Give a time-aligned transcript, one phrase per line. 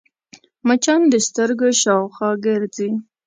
[0.67, 2.89] مچان د سترګو شاوخوا ګرځي